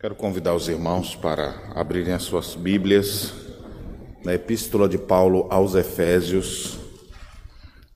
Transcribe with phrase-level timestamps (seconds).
[0.00, 3.34] Quero convidar os irmãos para abrirem as suas Bíblias
[4.24, 6.78] na Epístola de Paulo aos Efésios,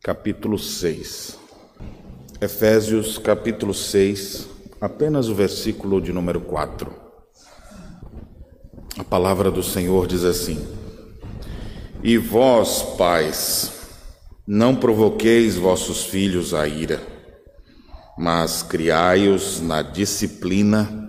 [0.03, 1.39] capítulo 6.
[2.43, 4.47] Efésios, capítulo 6,
[4.83, 6.93] apenas o versículo de número 4.
[8.99, 10.63] A palavra do Senhor diz assim:
[12.03, 13.73] E vós, pais,
[14.47, 17.01] não provoqueis vossos filhos a ira,
[18.19, 21.04] mas criai-os na disciplina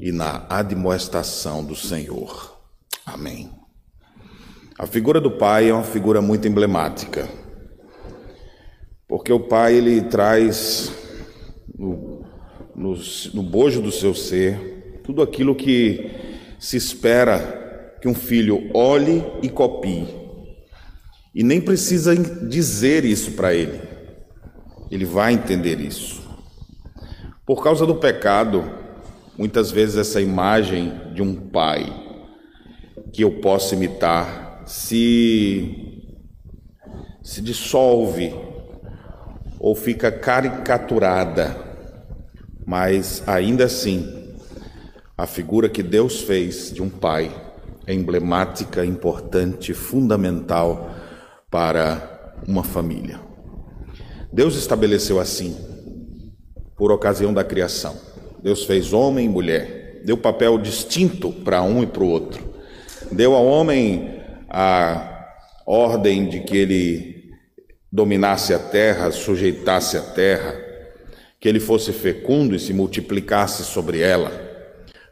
[0.00, 2.58] e na admoestação do Senhor.
[3.04, 3.50] Amém.
[4.78, 7.28] A figura do pai é uma figura muito emblemática,
[9.06, 10.90] porque o pai ele traz
[11.78, 12.24] no,
[12.74, 12.94] no,
[13.34, 16.10] no bojo do seu ser tudo aquilo que
[16.58, 20.06] se espera que um filho olhe e copie.
[21.34, 23.80] E nem precisa dizer isso para ele,
[24.90, 26.22] ele vai entender isso.
[27.44, 28.79] Por causa do pecado,
[29.36, 31.86] Muitas vezes essa imagem de um pai
[33.12, 35.86] que eu posso imitar se
[37.22, 38.34] se dissolve
[39.58, 41.56] ou fica caricaturada,
[42.66, 44.34] mas ainda assim
[45.16, 47.30] a figura que Deus fez de um pai
[47.86, 50.94] é emblemática, importante, fundamental
[51.50, 53.20] para uma família.
[54.32, 55.56] Deus estabeleceu assim,
[56.76, 57.96] por ocasião da criação.
[58.42, 62.42] Deus fez homem e mulher, deu papel distinto para um e para o outro.
[63.12, 65.28] Deu ao homem a
[65.66, 67.30] ordem de que ele
[67.92, 70.54] dominasse a terra, sujeitasse a terra,
[71.38, 74.30] que ele fosse fecundo e se multiplicasse sobre ela.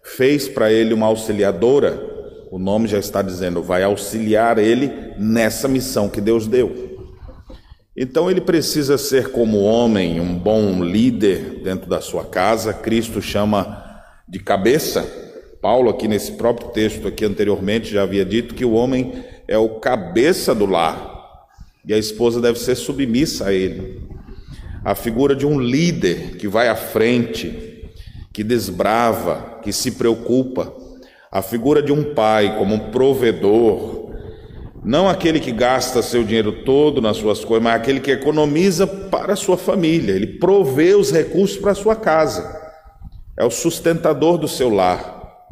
[0.03, 2.01] Fez para ele uma auxiliadora,
[2.51, 6.88] o nome já está dizendo, vai auxiliar ele nessa missão que Deus deu.
[8.01, 12.73] Então ele precisa ser como homem, um bom líder dentro da sua casa.
[12.73, 15.03] Cristo chama de cabeça.
[15.61, 19.81] Paulo aqui nesse próprio texto aqui anteriormente já havia dito que o homem é o
[19.81, 21.49] cabeça do lar
[21.85, 24.01] e a esposa deve ser submissa a ele.
[24.85, 27.91] A figura de um líder que vai à frente,
[28.33, 30.73] que desbrava, que se preocupa.
[31.33, 33.98] A figura de um pai como provedor,
[34.89, 39.35] não aquele que gasta seu dinheiro todo nas suas coisas, mas aquele que economiza para
[39.35, 40.15] a sua família.
[40.15, 42.59] Ele provê os recursos para a sua casa.
[43.39, 45.45] É o sustentador do seu lar.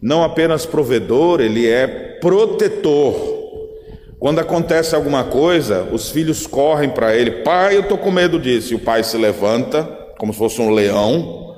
[0.00, 1.86] Não apenas provedor, ele é
[2.22, 3.16] protetor.
[4.18, 8.72] Quando acontece alguma coisa, os filhos correm para ele: Pai, eu estou com medo disso.
[8.72, 9.84] E o pai se levanta,
[10.18, 11.54] como se fosse um leão,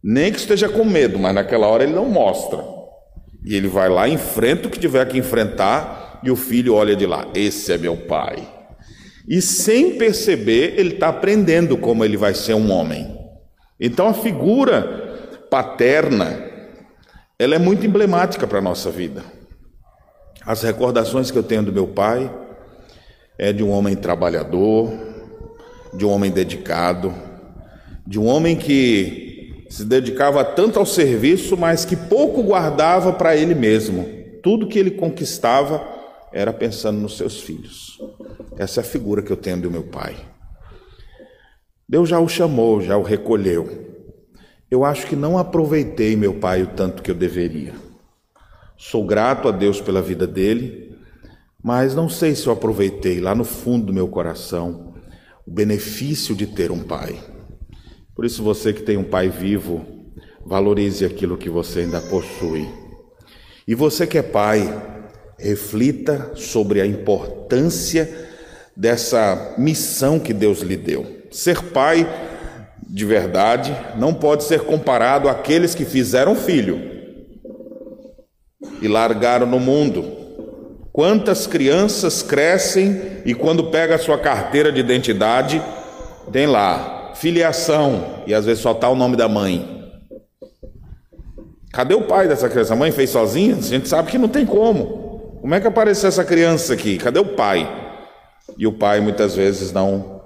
[0.00, 2.64] nem que esteja com medo, mas naquela hora ele não mostra.
[3.44, 7.06] E ele vai lá, enfrenta o que tiver que enfrentar e o filho olha de
[7.06, 8.48] lá: esse é meu pai.
[9.28, 13.16] E sem perceber, ele está aprendendo como ele vai ser um homem.
[13.78, 16.44] Então a figura paterna,
[17.38, 19.22] ela é muito emblemática para a nossa vida.
[20.44, 22.30] As recordações que eu tenho do meu pai
[23.38, 24.90] é de um homem trabalhador,
[25.94, 27.14] de um homem dedicado,
[28.06, 33.54] de um homem que se dedicava tanto ao serviço, mas que pouco guardava para ele
[33.54, 34.08] mesmo.
[34.42, 35.99] Tudo que ele conquistava,
[36.32, 37.98] era pensando nos seus filhos.
[38.56, 40.16] Essa é a figura que eu tenho do meu pai.
[41.88, 43.88] Deus já o chamou, já o recolheu.
[44.70, 47.74] Eu acho que não aproveitei meu pai o tanto que eu deveria.
[48.76, 50.96] Sou grato a Deus pela vida dele,
[51.62, 54.94] mas não sei se eu aproveitei lá no fundo do meu coração
[55.46, 57.18] o benefício de ter um pai.
[58.14, 59.84] Por isso, você que tem um pai vivo,
[60.46, 62.68] valorize aquilo que você ainda possui.
[63.66, 64.89] E você que é pai,
[65.42, 68.08] reflita sobre a importância
[68.76, 71.06] dessa missão que Deus lhe deu.
[71.30, 72.08] Ser pai
[72.88, 76.80] de verdade não pode ser comparado àqueles que fizeram filho
[78.82, 80.18] e largaram no mundo.
[80.92, 85.62] Quantas crianças crescem e quando pega a sua carteira de identidade,
[86.32, 89.78] tem lá filiação e às vezes só está o nome da mãe.
[91.72, 92.72] Cadê o pai dessa criança?
[92.72, 93.56] A mãe fez sozinha?
[93.56, 95.09] A gente sabe que não tem como.
[95.40, 96.98] Como é que apareceu essa criança aqui?
[96.98, 97.66] Cadê o pai?
[98.58, 100.20] E o pai muitas vezes não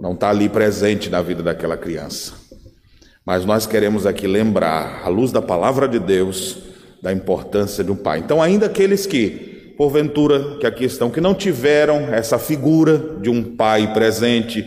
[0.00, 2.32] não está ali presente na vida daquela criança.
[3.26, 6.58] Mas nós queremos aqui lembrar, à luz da palavra de Deus,
[7.02, 8.20] da importância de um pai.
[8.20, 13.56] Então, ainda aqueles que, porventura, que aqui estão, que não tiveram essa figura de um
[13.56, 14.64] pai presente,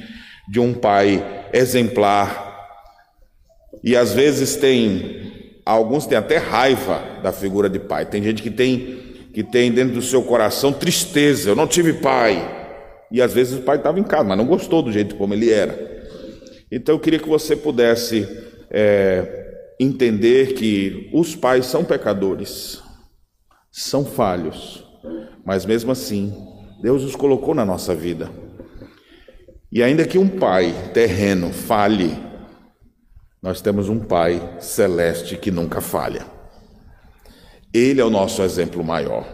[0.49, 2.49] de um pai exemplar,
[3.83, 8.05] e às vezes tem, alguns têm até raiva da figura de pai.
[8.05, 11.49] Tem gente que tem que tem dentro do seu coração tristeza.
[11.49, 12.59] Eu não tive pai.
[13.11, 15.51] E às vezes o pai estava em casa, mas não gostou do jeito como ele
[15.51, 15.91] era.
[16.71, 18.27] Então eu queria que você pudesse
[18.69, 22.81] é, entender que os pais são pecadores,
[23.69, 24.85] são falhos,
[25.45, 26.33] mas mesmo assim,
[26.81, 28.29] Deus os colocou na nossa vida.
[29.71, 32.17] E ainda que um pai terreno falhe,
[33.41, 36.25] nós temos um pai celeste que nunca falha.
[37.73, 39.25] Ele é o nosso exemplo maior.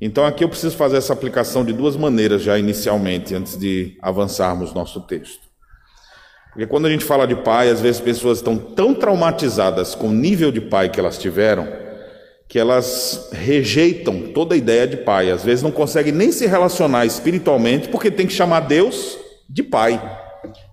[0.00, 4.72] Então aqui eu preciso fazer essa aplicação de duas maneiras já inicialmente, antes de avançarmos
[4.72, 5.48] nosso texto.
[6.52, 10.12] Porque quando a gente fala de pai, às vezes pessoas estão tão traumatizadas com o
[10.12, 11.68] nível de pai que elas tiveram,
[12.48, 15.30] que elas rejeitam toda a ideia de pai.
[15.30, 19.18] Às vezes não conseguem nem se relacionar espiritualmente, porque tem que chamar Deus
[19.48, 20.00] de pai.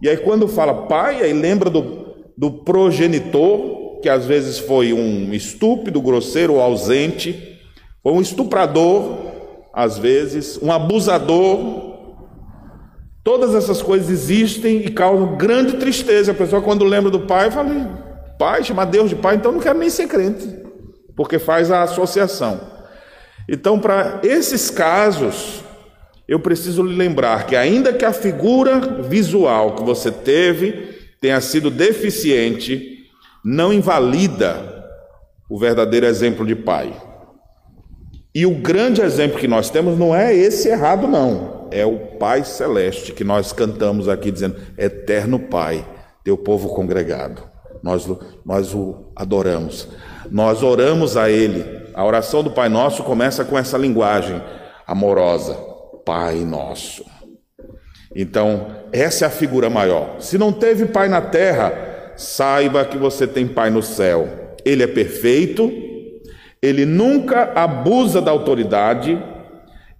[0.02, 3.75] E aí, quando fala pai, aí lembra do, do progenitor,
[4.06, 7.60] que às vezes foi um estúpido, grosseiro, ausente,
[8.04, 9.32] foi um estuprador,
[9.74, 11.96] às vezes, um abusador.
[13.24, 16.34] Todas essas coisas existem e causam grande tristeza.
[16.34, 17.68] A pessoa, quando lembra do pai, fala:
[18.38, 20.56] pai, chamar Deus de pai, então não quero nem ser crente,
[21.16, 22.62] porque faz a associação.
[23.50, 25.64] Então, para esses casos,
[26.28, 31.72] eu preciso lhe lembrar que, ainda que a figura visual que você teve tenha sido
[31.72, 32.95] deficiente,
[33.46, 34.84] não invalida
[35.48, 36.92] o verdadeiro exemplo de pai.
[38.34, 41.68] E o grande exemplo que nós temos não é esse errado, não.
[41.72, 45.88] É o Pai Celeste que nós cantamos aqui dizendo: Eterno Pai,
[46.24, 47.44] teu povo congregado.
[47.82, 48.10] Nós,
[48.44, 49.88] nós o adoramos.
[50.30, 51.64] Nós oramos a Ele.
[51.94, 54.42] A oração do Pai Nosso começa com essa linguagem
[54.88, 55.54] amorosa.
[56.04, 57.06] Pai Nosso.
[58.16, 60.20] Então, essa é a figura maior.
[60.20, 61.85] Se não teve Pai na terra,
[62.16, 64.28] saiba que você tem Pai no céu.
[64.64, 65.72] Ele é perfeito,
[66.62, 69.22] ele nunca abusa da autoridade,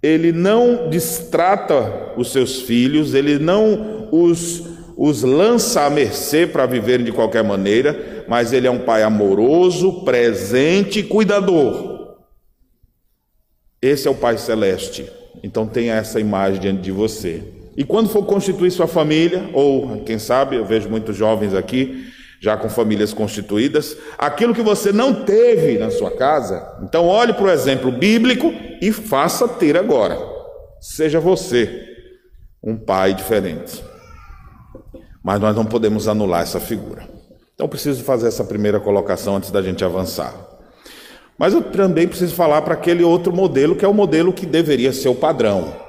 [0.02, 4.64] ele não distrata os seus filhos, ele não os,
[4.96, 10.04] os lança à mercê para viverem de qualquer maneira, mas ele é um pai amoroso,
[10.04, 12.16] presente e cuidador.
[13.80, 15.08] Esse é o Pai Celeste.
[15.42, 17.55] Então tenha essa imagem diante de você.
[17.76, 22.06] E quando for constituir sua família, ou quem sabe, eu vejo muitos jovens aqui,
[22.40, 27.44] já com famílias constituídas, aquilo que você não teve na sua casa, então olhe para
[27.44, 30.18] o exemplo bíblico e faça ter agora.
[30.80, 31.84] Seja você
[32.62, 33.84] um pai diferente.
[35.22, 37.06] Mas nós não podemos anular essa figura.
[37.54, 40.34] Então preciso fazer essa primeira colocação antes da gente avançar.
[41.38, 44.92] Mas eu também preciso falar para aquele outro modelo, que é o modelo que deveria
[44.92, 45.85] ser o padrão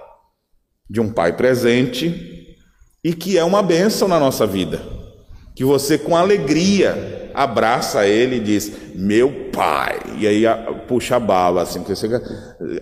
[0.90, 2.56] de um pai presente
[3.04, 4.82] e que é uma bênção na nossa vida.
[5.56, 10.00] Que você, com alegria, abraça ele e diz: Meu pai.
[10.18, 10.44] E aí
[10.88, 12.08] puxa a bala, assim, que você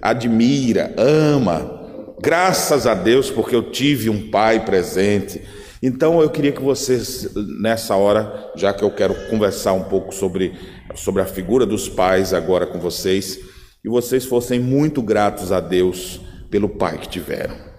[0.01, 1.83] admira, ama.
[2.21, 5.41] Graças a Deus, porque eu tive um pai presente.
[5.81, 7.29] Então eu queria que vocês,
[7.61, 10.53] nessa hora, já que eu quero conversar um pouco sobre
[10.95, 13.39] sobre a figura dos pais agora com vocês,
[13.83, 17.74] e vocês fossem muito gratos a Deus pelo pai que tiveram.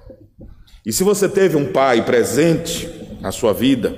[0.87, 2.89] E se você teve um pai presente
[3.21, 3.93] na sua vida,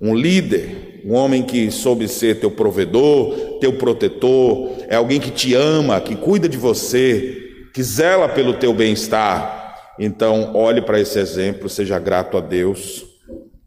[0.00, 5.52] um líder, um homem que soube ser teu provedor, teu protetor, é alguém que te
[5.52, 11.68] ama, que cuida de você, que zela pelo teu bem-estar, então olhe para esse exemplo,
[11.68, 13.04] seja grato a Deus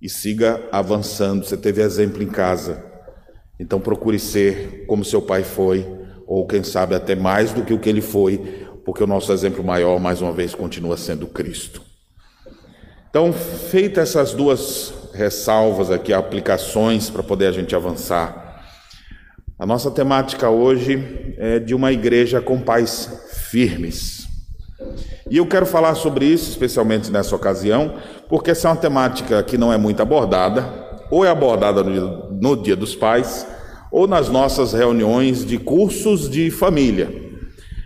[0.01, 1.45] e siga avançando.
[1.45, 2.83] Você teve exemplo em casa,
[3.59, 5.85] então procure ser como seu pai foi,
[6.25, 8.39] ou quem sabe até mais do que o que ele foi,
[8.84, 11.86] porque o nosso exemplo maior, mais uma vez, continua sendo Cristo.
[13.15, 18.62] Então, feitas essas duas ressalvas aqui, aplicações para poder a gente avançar.
[19.57, 23.10] A nossa temática hoje é de uma igreja com pais
[23.50, 24.27] firmes.
[25.31, 27.93] E eu quero falar sobre isso, especialmente nessa ocasião,
[28.27, 30.69] porque essa é uma temática que não é muito abordada,
[31.10, 33.48] ou é abordada no, no Dia dos Pais,
[33.93, 37.10] ou nas nossas reuniões de cursos de família.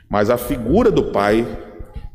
[0.10, 1.48] Mas a figura do pai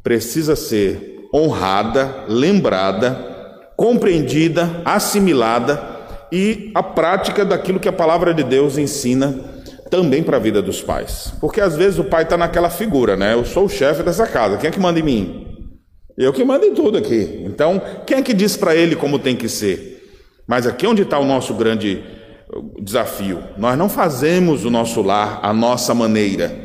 [0.02, 3.35] precisa ser honrada, lembrada,
[3.76, 5.83] compreendida, assimilada
[6.31, 9.35] e a prática daquilo que a palavra de Deus ensina
[9.91, 11.35] também para a vida dos pais.
[11.41, 13.35] Porque às vezes o pai está naquela figura, né?
[13.35, 15.47] Eu sou o chefe dessa casa, quem é que manda em mim?
[16.17, 17.43] Eu que mando em tudo aqui.
[17.45, 19.95] Então, quem é que diz para ele como tem que ser?
[20.47, 22.03] Mas aqui é onde está o nosso grande
[22.55, 23.43] uh, desafio.
[23.59, 26.63] Nós não fazemos o nosso lar à nossa maneira.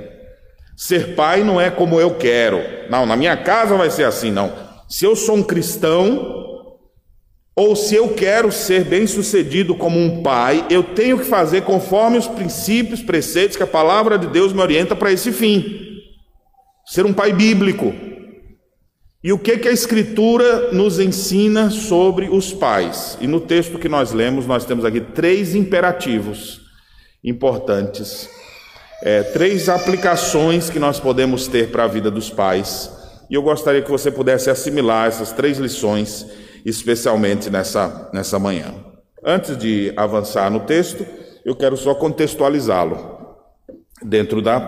[0.79, 2.61] Ser pai não é como eu quero.
[2.89, 4.53] Não, na minha casa vai ser assim, não.
[4.87, 6.57] Se eu sou um cristão,
[7.53, 12.27] ou se eu quero ser bem-sucedido como um pai, eu tenho que fazer conforme os
[12.27, 15.65] princípios, preceitos que a palavra de Deus me orienta para esse fim.
[16.85, 17.93] Ser um pai bíblico.
[19.21, 23.17] E o que, que a Escritura nos ensina sobre os pais?
[23.19, 26.61] E no texto que nós lemos, nós temos aqui três imperativos
[27.21, 28.29] importantes,
[29.01, 32.91] é, três aplicações que nós podemos ter para a vida dos pais.
[33.29, 36.25] E eu gostaria que você pudesse assimilar essas três lições,
[36.65, 38.73] especialmente nessa, nessa manhã.
[39.23, 41.05] Antes de avançar no texto,
[41.45, 43.19] eu quero só contextualizá-lo
[44.01, 44.59] dentro da,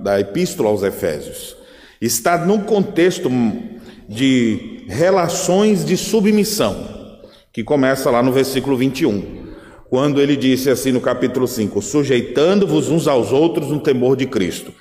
[0.00, 1.56] da Epístola aos Efésios.
[2.00, 3.30] Está num contexto
[4.08, 7.20] de relações de submissão,
[7.52, 9.43] que começa lá no versículo 21
[9.94, 14.74] quando ele disse assim no capítulo 5: sujeitando-vos uns aos outros no temor de Cristo.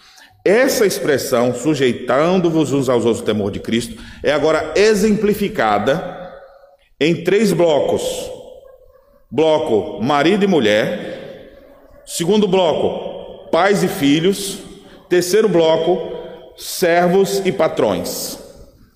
[0.44, 6.34] Essa expressão, sujeitando-vos uns aos outros no temor de Cristo, é agora exemplificada
[7.00, 8.02] em três blocos:
[9.30, 14.64] bloco marido e mulher, segundo bloco, pais e filhos,
[15.08, 16.12] terceiro bloco,
[16.58, 18.40] servos e patrões.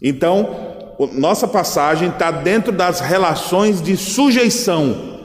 [0.02, 5.17] Então, nossa passagem está dentro das relações de sujeição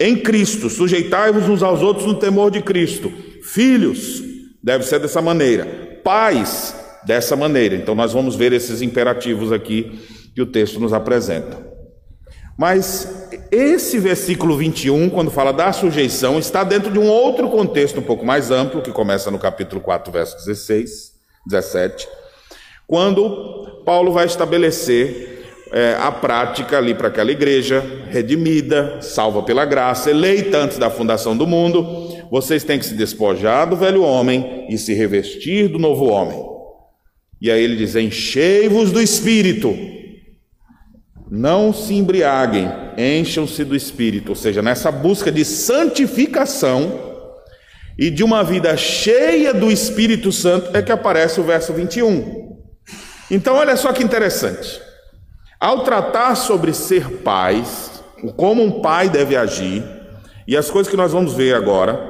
[0.00, 3.12] em Cristo, sujeitai-vos uns aos outros no temor de Cristo.
[3.42, 4.22] Filhos,
[4.62, 6.00] deve ser dessa maneira.
[6.04, 6.74] Pais,
[7.04, 7.74] dessa maneira.
[7.74, 10.00] Então nós vamos ver esses imperativos aqui
[10.34, 11.66] que o texto nos apresenta.
[12.56, 18.02] Mas esse versículo 21, quando fala da sujeição, está dentro de um outro contexto um
[18.02, 21.12] pouco mais amplo, que começa no capítulo 4, verso 16,
[21.46, 22.08] 17,
[22.86, 25.37] quando Paulo vai estabelecer
[25.72, 31.36] é, a prática ali para aquela igreja, redimida, salva pela graça, eleita antes da fundação
[31.36, 36.06] do mundo, vocês têm que se despojar do velho homem e se revestir do novo
[36.06, 36.42] homem.
[37.40, 39.76] E aí ele diz: enchei-vos do espírito,
[41.30, 47.08] não se embriaguem, encham-se do espírito, ou seja, nessa busca de santificação
[47.98, 52.56] e de uma vida cheia do Espírito Santo é que aparece o verso 21.
[53.28, 54.87] Então, olha só que interessante.
[55.60, 58.02] Ao tratar sobre ser pais,
[58.36, 59.82] como um pai deve agir,
[60.46, 62.00] e as coisas que nós vamos ver agora,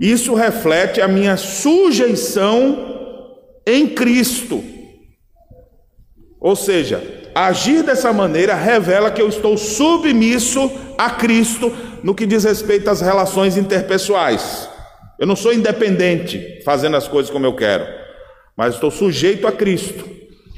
[0.00, 3.22] isso reflete a minha sujeição
[3.64, 4.64] em Cristo.
[6.40, 7.02] Ou seja,
[7.34, 13.00] agir dessa maneira revela que eu estou submisso a Cristo no que diz respeito às
[13.00, 14.68] relações interpessoais.
[15.20, 17.86] Eu não sou independente fazendo as coisas como eu quero,
[18.56, 20.08] mas estou sujeito a Cristo.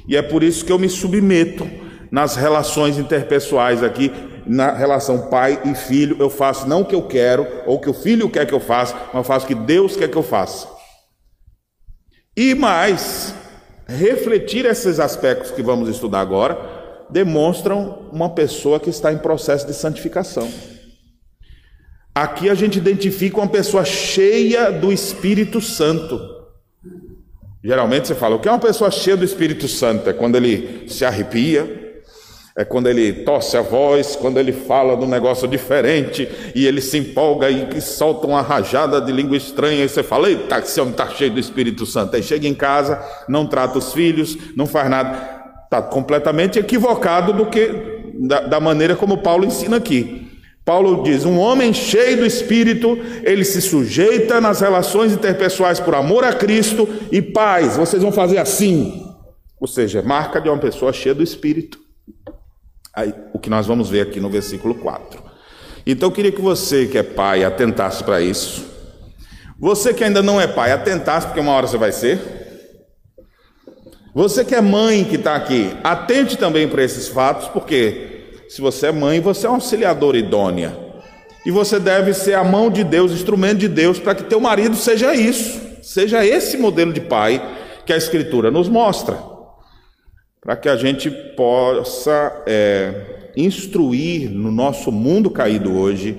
[0.09, 1.82] E é por isso que eu me submeto
[2.12, 4.12] nas relações interpessoais aqui,
[4.47, 7.88] na relação pai e filho, eu faço não o que eu quero, ou o que
[7.88, 10.23] o filho quer que eu faça, mas eu faço o que Deus quer que eu
[10.23, 10.69] faça.
[12.37, 13.35] E mais,
[13.88, 16.59] refletir esses aspectos que vamos estudar agora,
[17.09, 20.50] demonstram uma pessoa que está em processo de santificação.
[22.14, 26.21] Aqui a gente identifica uma pessoa cheia do Espírito Santo.
[27.64, 30.11] Geralmente você fala, o que é uma pessoa cheia do Espírito Santo?
[30.11, 31.82] É quando ele se arrepia,
[32.54, 36.82] é quando ele torce a voz, quando ele fala de um negócio diferente e ele
[36.82, 40.92] se empolga e solta uma rajada de língua estranha e você fala, eita, esse homem
[40.92, 42.14] está cheio do Espírito Santo.
[42.14, 45.40] Aí chega em casa, não trata os filhos, não faz nada.
[45.64, 47.71] Está completamente equivocado do que
[48.21, 50.30] da, da maneira como Paulo ensina aqui.
[50.62, 56.23] Paulo diz: um homem cheio do Espírito, ele se sujeita nas relações interpessoais por amor
[56.23, 57.78] a Cristo e paz.
[57.78, 59.11] Vocês vão fazer assim.
[59.59, 61.82] Ou seja, marca de uma pessoa cheia do Espírito.
[63.33, 65.23] O que nós vamos ver aqui no versículo 4.
[65.87, 68.65] Então eu queria que você que é pai atentasse para isso.
[69.59, 72.21] Você que ainda não é pai, atentasse, porque uma hora você vai ser.
[74.15, 78.89] Você que é mãe que está aqui, atente também para esses fatos, porque se você
[78.89, 80.77] é mãe, você é uma auxiliadora idônea.
[81.47, 84.77] E você deve ser a mão de Deus, instrumento de Deus, para que teu marido
[84.77, 87.43] seja isso, seja esse modelo de pai
[87.87, 89.32] que a Escritura nos mostra
[90.43, 96.19] para que a gente possa é, instruir no nosso mundo caído hoje,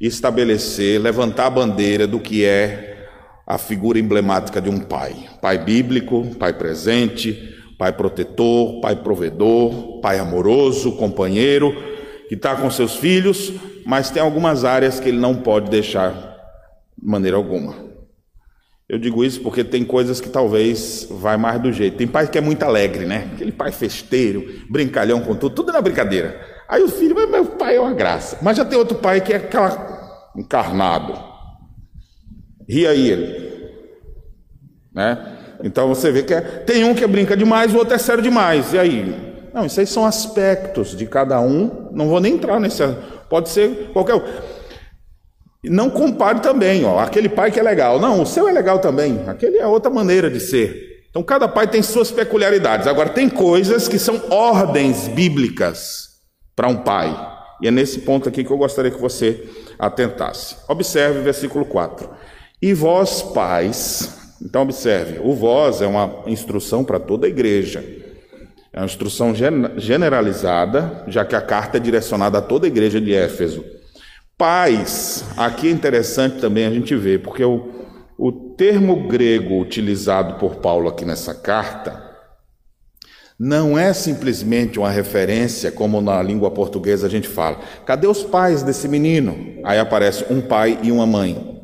[0.00, 3.08] estabelecer, levantar a bandeira do que é
[3.44, 10.20] a figura emblemática de um pai: pai bíblico, pai presente, pai protetor, pai provedor, pai
[10.20, 11.74] amoroso, companheiro,
[12.28, 13.52] que está com seus filhos,
[13.84, 16.12] mas tem algumas áreas que ele não pode deixar
[16.96, 17.85] de maneira alguma.
[18.88, 21.96] Eu digo isso porque tem coisas que talvez vai mais do jeito.
[21.96, 23.28] Tem pai que é muito alegre, né?
[23.34, 26.40] Aquele pai festeiro, brincalhão com tudo, tudo na brincadeira.
[26.68, 28.38] Aí o filho, mas meu pai é uma graça.
[28.42, 31.14] Mas já tem outro pai que é aquela encarnado.
[32.68, 33.46] Ri aí ele.
[34.94, 35.36] Né?
[35.64, 38.72] Então você vê que é, tem um que brinca demais, o outro é sério demais.
[38.72, 39.34] E aí?
[39.52, 41.88] Não, isso aí são aspectos de cada um.
[41.92, 42.84] Não vou nem entrar nesse.
[43.28, 44.22] Pode ser qualquer um.
[45.64, 47.98] Não compare também, ó, aquele pai que é legal.
[47.98, 49.24] Não, o seu é legal também.
[49.26, 51.04] Aquele é outra maneira de ser.
[51.10, 52.86] Então cada pai tem suas peculiaridades.
[52.86, 56.08] Agora tem coisas que são ordens bíblicas
[56.54, 57.14] para um pai.
[57.60, 59.48] E é nesse ponto aqui que eu gostaria que você
[59.78, 60.56] atentasse.
[60.68, 62.08] Observe o versículo 4.
[62.60, 67.84] E vós, pais, então observe, o vós é uma instrução para toda a igreja.
[68.72, 69.34] É uma instrução
[69.78, 73.64] generalizada, já que a carta é direcionada a toda a igreja de Éfeso.
[74.38, 77.86] Pais, aqui é interessante também a gente ver, porque o,
[78.18, 82.04] o termo grego utilizado por Paulo aqui nessa carta
[83.38, 87.60] não é simplesmente uma referência, como na língua portuguesa a gente fala.
[87.86, 89.58] Cadê os pais desse menino?
[89.64, 91.62] Aí aparece um pai e uma mãe.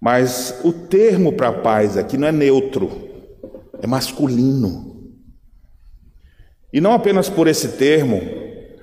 [0.00, 2.90] Mas o termo para pais aqui não é neutro,
[3.80, 5.12] é masculino.
[6.72, 8.20] E não apenas por esse termo,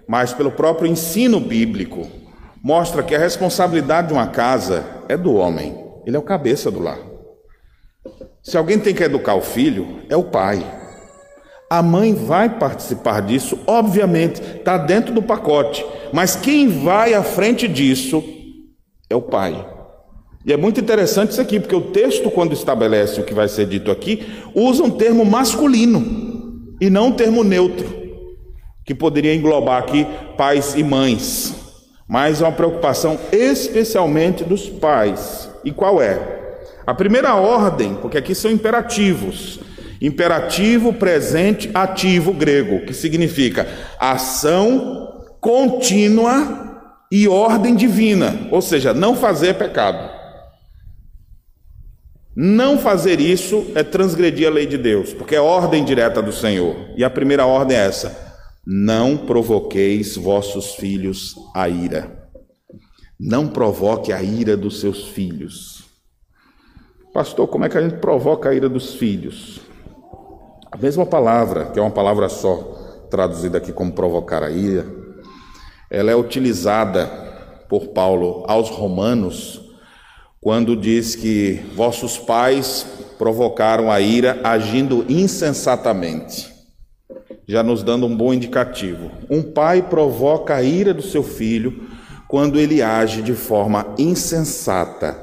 [0.08, 2.23] mas pelo próprio ensino bíblico,
[2.64, 6.82] mostra que a responsabilidade de uma casa é do homem, ele é o cabeça do
[6.82, 7.00] lar.
[8.42, 10.66] Se alguém tem que educar o filho, é o pai.
[11.70, 17.68] A mãe vai participar disso, obviamente, está dentro do pacote, mas quem vai à frente
[17.68, 18.24] disso
[19.10, 19.70] é o pai.
[20.46, 23.66] E é muito interessante isso aqui, porque o texto, quando estabelece o que vai ser
[23.66, 27.90] dito aqui, usa um termo masculino e não um termo neutro,
[28.86, 30.06] que poderia englobar aqui
[30.38, 31.63] pais e mães,
[32.08, 35.50] mas é uma preocupação especialmente dos pais.
[35.64, 36.20] E qual é?
[36.86, 39.60] A primeira ordem, porque aqui são imperativos.
[40.02, 43.68] Imperativo presente ativo grego, que significa
[43.98, 46.64] ação contínua
[47.10, 50.10] e ordem divina, ou seja, não fazer pecado.
[52.36, 56.76] Não fazer isso é transgredir a lei de Deus, porque é ordem direta do Senhor.
[56.98, 58.33] E a primeira ordem é essa:
[58.66, 62.30] não provoqueis vossos filhos a ira.
[63.20, 65.84] Não provoque a ira dos seus filhos.
[67.14, 69.62] Pastor, como é que a gente provoca a ira dos filhos?
[70.72, 72.58] A mesma palavra, que é uma palavra só,
[73.10, 74.86] traduzida aqui como provocar a ira,
[75.90, 77.06] ela é utilizada
[77.70, 79.62] por Paulo aos romanos
[80.44, 82.86] quando diz que vossos pais
[83.18, 86.53] provocaram a ira agindo insensatamente,
[87.48, 89.12] já nos dando um bom indicativo.
[89.30, 91.88] Um pai provoca a ira do seu filho
[92.28, 95.16] quando ele age de forma insensata,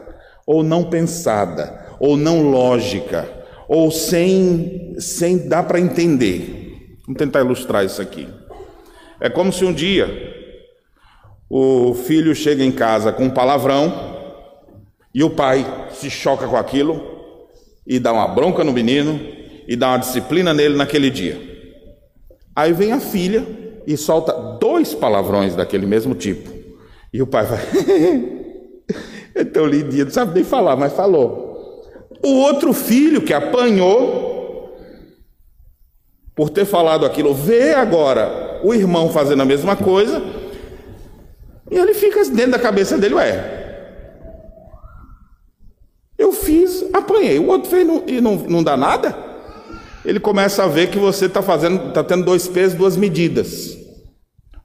[0.47, 3.29] ou não pensada, ou não lógica,
[3.69, 6.97] ou sem, sem dar para entender.
[7.07, 8.29] Vamos tentar ilustrar isso aqui.
[9.21, 10.09] É como se um dia
[11.49, 13.93] o filho chega em casa com um palavrão
[15.13, 17.03] e o pai se choca com aquilo
[17.85, 19.21] e dá uma bronca no menino
[19.67, 21.50] e dá uma disciplina nele naquele dia.
[22.55, 23.47] Aí vem a filha
[23.87, 26.51] e solta dois palavrões daquele mesmo tipo.
[27.13, 27.61] E o pai vai.
[29.35, 31.85] é tão lindinho, não sabe nem falar, mas falou.
[32.23, 34.31] O outro filho que apanhou
[36.35, 40.23] por ter falado aquilo, vê agora o irmão fazendo a mesma coisa,
[41.71, 43.61] e ele fica dentro da cabeça dele, ué,
[46.19, 47.39] eu fiz, apanhei.
[47.39, 49.30] O outro fez e não, não dá nada.
[50.05, 53.77] Ele começa a ver que você está fazendo, está tendo dois pesos, duas medidas.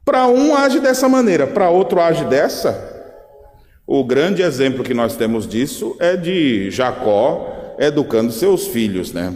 [0.03, 2.93] Para um age dessa maneira, para outro age dessa.
[3.87, 9.33] O grande exemplo que nós temos disso é de Jacó educando seus filhos, né?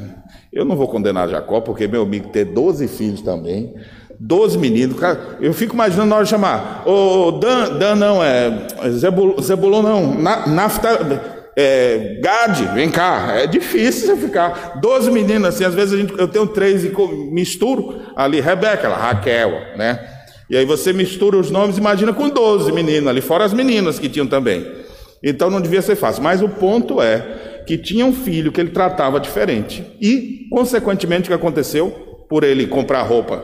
[0.51, 3.75] Eu não vou condenar Jacó, porque meu amigo ter 12 filhos também,
[4.19, 4.97] 12 meninos,
[5.39, 8.67] eu fico imaginando na hora de chamar, ô Dan, Dan não, é
[9.41, 10.15] Zebulon não,
[10.47, 14.79] Nafta, é, Gade, vem cá, é difícil você ficar.
[14.79, 16.93] Doze meninas, assim, às vezes gente, eu tenho três e
[17.29, 19.99] misturo ali, Rebeca, ela, Raquel, né?
[20.49, 24.07] E aí você mistura os nomes, imagina com doze meninas ali, fora as meninas que
[24.07, 24.65] tinham também.
[25.21, 26.23] Então não devia ser fácil.
[26.23, 29.85] Mas o ponto é que tinha um filho que ele tratava diferente.
[30.01, 31.91] E, consequentemente, o que aconteceu?
[32.29, 33.43] Por ele comprar roupa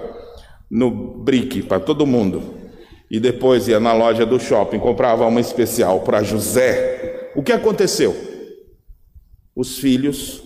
[0.71, 2.56] no Brick para todo mundo.
[3.12, 7.05] E depois ia na loja do shopping, comprava uma especial para José
[7.36, 8.15] o que aconteceu?
[9.56, 10.43] Os filhos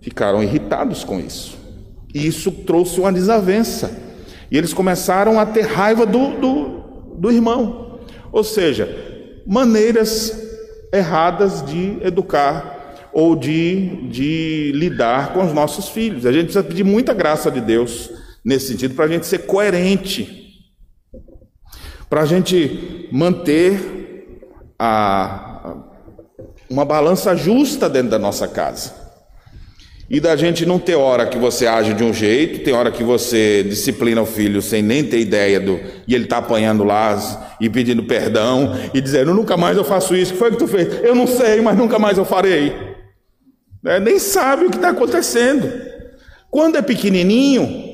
[0.00, 1.58] ficaram irritados com isso.
[2.14, 3.90] E isso trouxe uma desavença.
[4.50, 6.68] E eles começaram a ter raiva do, do,
[7.18, 8.00] do irmão.
[8.32, 8.88] Ou seja,
[9.46, 10.48] maneiras
[10.92, 16.26] erradas de educar ou de, de lidar com os nossos filhos.
[16.26, 18.10] A gente precisa pedir muita graça de Deus
[18.44, 20.64] nesse sentido para a gente ser coerente,
[22.08, 24.38] para a gente manter
[24.78, 25.49] a,
[26.70, 28.94] uma balança justa dentro da nossa casa.
[30.08, 33.04] E da gente não ter hora que você age de um jeito, tem hora que
[33.04, 35.78] você disciplina o filho sem nem ter ideia do.
[36.06, 40.32] e ele está apanhando lá e pedindo perdão e dizendo: nunca mais eu faço isso.
[40.32, 41.04] O que foi que tu fez?
[41.04, 42.72] Eu não sei, mas nunca mais eu farei.
[43.84, 45.70] É, nem sabe o que está acontecendo.
[46.50, 47.88] Quando é pequenininho,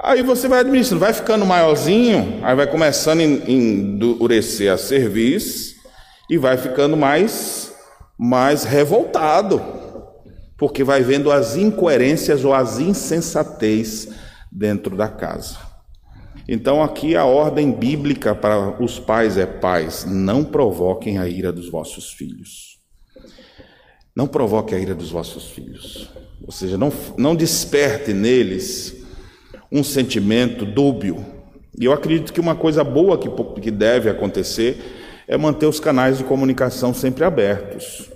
[0.00, 5.74] Aí você vai administrando, vai ficando maiorzinho, aí vai começando a endurecer a serviço
[6.30, 7.67] e vai ficando mais,
[8.18, 9.62] mais revoltado,
[10.56, 14.08] porque vai vendo as incoerências ou as insensatez
[14.50, 15.56] dentro da casa.
[16.48, 21.70] Então aqui a ordem bíblica para os pais é pais, não provoquem a ira dos
[21.70, 22.78] vossos filhos.
[24.16, 26.10] Não provoque a ira dos vossos filhos.
[26.44, 28.96] Ou seja, não, não desperte neles
[29.70, 31.24] um sentimento dúbio.
[31.78, 33.28] E eu acredito que uma coisa boa que,
[33.60, 38.10] que deve acontecer é manter os canais de comunicação sempre abertos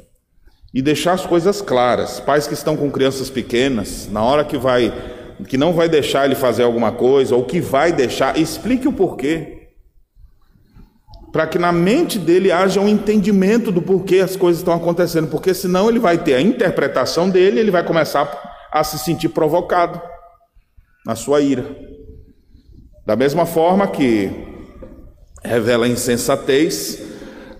[0.72, 2.18] e deixar as coisas claras.
[2.18, 4.92] Pais que estão com crianças pequenas, na hora que vai
[5.48, 9.70] que não vai deixar ele fazer alguma coisa ou que vai deixar, explique o porquê.
[11.32, 15.52] Para que na mente dele haja um entendimento do porquê as coisas estão acontecendo, porque
[15.52, 20.00] senão ele vai ter a interpretação dele, ele vai começar a se sentir provocado
[21.04, 21.64] na sua ira.
[23.04, 24.51] Da mesma forma que
[25.44, 27.02] revela insensatez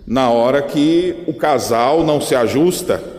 [0.06, 3.12] na hora que o casal não se ajusta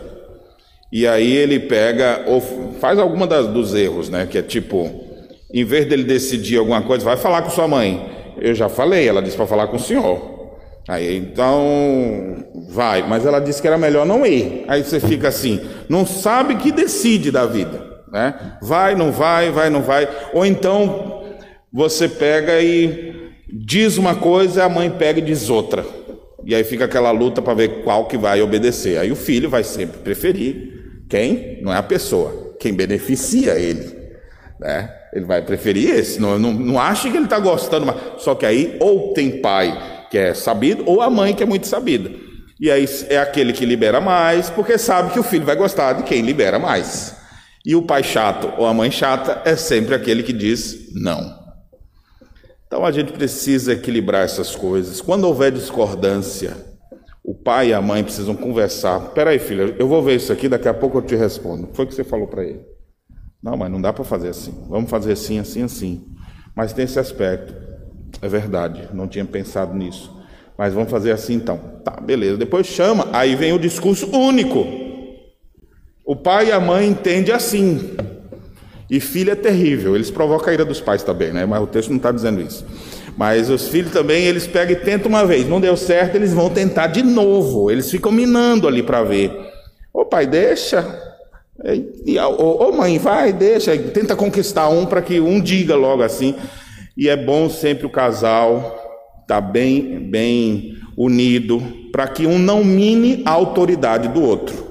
[0.94, 2.40] e aí ele pega ou
[2.80, 4.28] faz alguma das, dos erros, né?
[4.30, 4.88] Que é tipo,
[5.52, 8.10] em vez dele decidir alguma coisa, vai falar com sua mãe.
[8.40, 10.34] Eu já falei, ela disse para falar com o senhor.
[10.86, 14.64] Aí então vai, mas ela disse que era melhor não ir.
[14.68, 17.82] Aí você fica assim, não sabe que decide da vida.
[18.12, 18.32] Né?
[18.62, 20.08] Vai, não vai, vai, não vai.
[20.32, 21.24] Ou então
[21.72, 23.13] você pega e
[23.54, 25.86] diz uma coisa, a mãe pega e diz outra.
[26.44, 28.98] E aí fica aquela luta para ver qual que vai obedecer.
[28.98, 31.60] Aí o filho vai sempre preferir quem?
[31.62, 33.94] Não é a pessoa, quem beneficia ele.
[34.58, 34.90] Né?
[35.12, 36.20] Ele vai preferir esse.
[36.20, 37.96] Não, não, não acha que ele está gostando, mas...
[38.18, 41.66] só que aí ou tem pai que é sabido, ou a mãe que é muito
[41.66, 42.10] sabida.
[42.60, 46.02] E aí é aquele que libera mais, porque sabe que o filho vai gostar de
[46.04, 47.16] quem libera mais.
[47.64, 51.43] E o pai chato ou a mãe chata é sempre aquele que diz não.
[52.74, 55.00] Então a gente precisa equilibrar essas coisas.
[55.00, 56.56] Quando houver discordância,
[57.22, 59.12] o pai e a mãe precisam conversar.
[59.12, 61.62] Peraí, filha, eu vou ver isso aqui, daqui a pouco eu te respondo.
[61.62, 62.62] O que foi que você falou para ele?
[63.40, 64.52] Não, mas não dá para fazer assim.
[64.68, 66.04] Vamos fazer assim, assim, assim.
[66.52, 67.54] Mas tem esse aspecto.
[68.20, 70.12] É verdade, não tinha pensado nisso.
[70.58, 71.58] Mas vamos fazer assim então.
[71.84, 72.38] Tá, beleza.
[72.38, 74.66] Depois chama, aí vem o discurso único.
[76.04, 77.94] O pai e a mãe entendem assim.
[78.90, 81.46] E filho é terrível, eles provocam a ira dos pais também, né?
[81.46, 82.64] Mas o texto não está dizendo isso.
[83.16, 86.50] Mas os filhos também, eles pegam e tentam uma vez, não deu certo, eles vão
[86.50, 87.70] tentar de novo.
[87.70, 89.32] Eles ficam minando ali para ver.
[89.92, 90.84] Ô pai, deixa.
[92.04, 93.76] E, ô, ô mãe, vai, deixa.
[93.78, 96.34] Tenta conquistar um para que um diga logo assim.
[96.96, 98.80] E é bom sempre o casal
[99.22, 104.63] estar tá bem, bem unido, para que um não mine a autoridade do outro.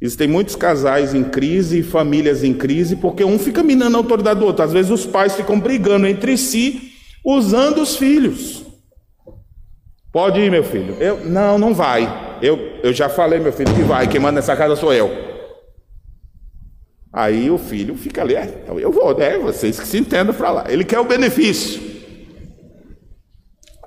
[0.00, 4.46] Existem muitos casais em crise famílias em crise porque um fica minando a autoridade do
[4.46, 4.64] outro.
[4.64, 6.92] Às vezes os pais ficam brigando entre si,
[7.24, 8.64] usando os filhos.
[10.12, 10.96] Pode ir, meu filho.
[11.00, 12.38] Eu não, não vai.
[12.40, 14.06] Eu, eu já falei, meu filho, que vai.
[14.06, 15.10] Quem manda nessa casa sou eu.
[17.12, 19.38] Aí o filho fica ali, é, eu vou, né?
[19.38, 20.64] Vocês que se entendam para lá.
[20.68, 21.97] Ele quer o benefício.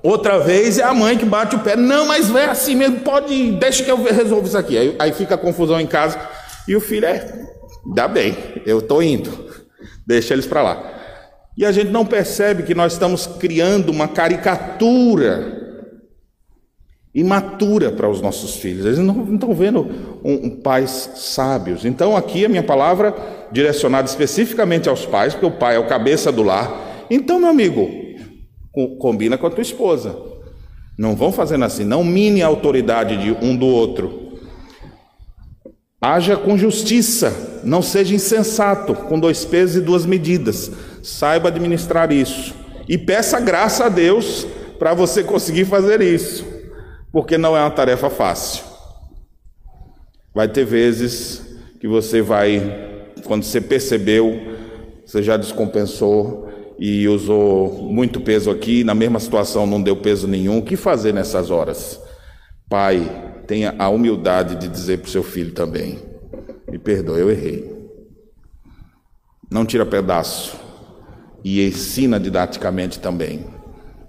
[0.03, 1.75] Outra vez é a mãe que bate o pé.
[1.75, 4.77] Não, mas é assim mesmo, pode, deixa que eu resolvo isso aqui.
[4.77, 6.19] Aí, aí fica a confusão em casa
[6.67, 7.47] e o filho é,
[7.93, 8.35] dá bem,
[8.65, 9.31] eu estou indo,
[10.05, 10.91] deixa eles para lá.
[11.57, 15.59] E a gente não percebe que nós estamos criando uma caricatura
[17.13, 18.85] imatura para os nossos filhos.
[18.85, 21.85] Eles não, estão vendo um, um, pais sábios.
[21.85, 23.13] Então aqui a minha palavra
[23.51, 27.05] direcionada especificamente aos pais, porque o pai é o cabeça do lar.
[27.09, 27.89] Então, meu amigo,
[28.97, 30.15] combina com a tua esposa.
[30.97, 34.39] Não vão fazendo assim, não mine a autoridade de um do outro.
[35.99, 40.71] Haja com justiça, não seja insensato, com dois pesos e duas medidas.
[41.03, 42.55] Saiba administrar isso.
[42.87, 44.45] E peça graça a Deus
[44.79, 46.45] para você conseguir fazer isso,
[47.11, 48.63] porque não é uma tarefa fácil.
[50.33, 51.41] Vai ter vezes
[51.79, 54.57] que você vai, quando você percebeu,
[55.05, 60.57] você já descompensou, e usou muito peso aqui, na mesma situação não deu peso nenhum.
[60.57, 61.99] O que fazer nessas horas?
[62.69, 65.99] Pai, tenha a humildade de dizer para o seu filho também:
[66.69, 67.71] me perdoe, eu errei.
[69.49, 70.57] Não tira pedaço
[71.43, 73.45] e ensina didaticamente também.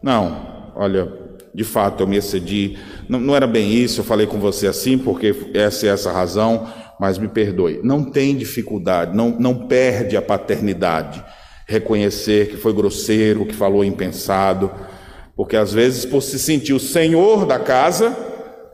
[0.03, 1.13] Não, olha,
[1.55, 4.97] de fato eu me excedi, não, não era bem isso, eu falei com você assim
[4.97, 6.67] porque essa é essa razão,
[7.01, 7.81] mas me perdoe.
[7.83, 11.23] Não tem dificuldade, não, não perde a paternidade
[11.67, 14.71] reconhecer que foi grosseiro, que falou impensado,
[15.37, 18.17] porque às vezes, por se sentir o senhor da casa,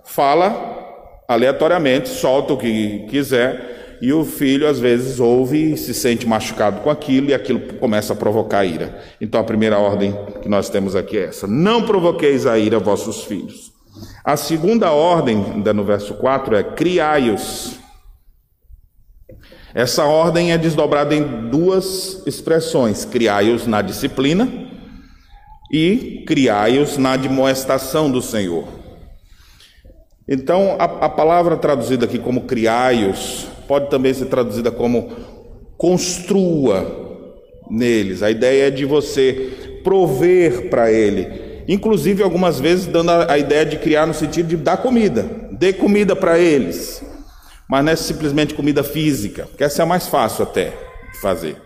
[0.05, 0.77] fala
[1.29, 6.81] aleatoriamente, solta o que quiser, E o filho às vezes ouve e se sente machucado
[6.83, 9.01] com aquilo e aquilo começa a provocar ira.
[9.21, 13.25] Então a primeira ordem que nós temos aqui é essa: não provoqueis a ira vossos
[13.25, 13.73] filhos.
[14.25, 17.79] A segunda ordem, ainda no verso 4, é criai-os.
[19.79, 24.49] Essa ordem é desdobrada em duas expressões: criai-os na disciplina
[25.73, 28.67] e criai-os na admoestação do Senhor.
[30.27, 35.13] Então, a, a palavra traduzida aqui como criai-os pode também ser traduzida como
[35.77, 37.31] construa
[37.71, 38.21] neles.
[38.25, 41.63] A ideia é de você prover para ele.
[41.69, 45.25] Inclusive, algumas vezes, dando a, a ideia de criar no sentido de dar comida.
[45.53, 47.01] Dê comida para eles.
[47.69, 50.71] Mas não é simplesmente comida física, que essa é a mais fácil até
[51.13, 51.57] de fazer.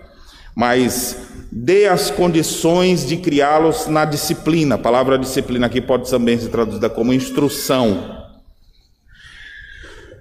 [0.55, 1.17] Mas
[1.51, 4.75] dê as condições de criá-los na disciplina.
[4.75, 8.21] A palavra disciplina aqui pode também ser traduzida como instrução.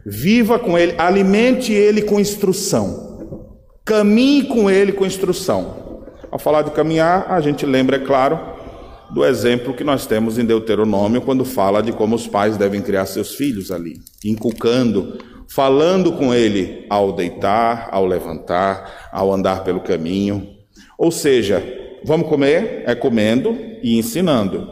[0.06, 3.60] Viva com ele, alimente ele com instrução.
[3.84, 6.06] Caminhe com ele com instrução.
[6.32, 8.40] Ao falar de caminhar, a gente lembra, é claro,
[9.14, 13.06] do exemplo que nós temos em Deuteronômio, quando fala de como os pais devem criar
[13.06, 15.18] seus filhos ali, inculcando,
[15.54, 20.48] falando com ele ao deitar, ao levantar, ao andar pelo caminho.
[20.98, 21.62] Ou seja,
[22.06, 22.84] vamos comer?
[22.86, 24.66] É comendo e ensinando.